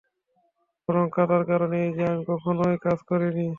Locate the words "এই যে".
1.81-2.03